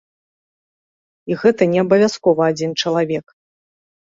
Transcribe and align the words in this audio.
І 1.31 1.37
гэта 1.41 1.67
не 1.75 1.79
абавязкова 1.85 2.49
адзін 2.53 2.71
чалавек. 2.81 3.25